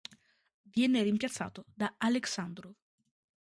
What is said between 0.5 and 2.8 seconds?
Venne rimpiazzato da Aleksandrov.